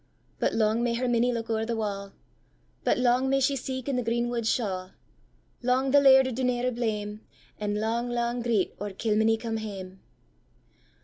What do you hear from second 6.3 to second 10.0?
Duneira blame, And lang, lang greet or Kilmeny come hame!